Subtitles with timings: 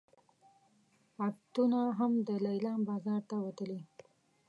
[1.25, 3.79] عفتونه هم د لیلام بازار ته وتلي.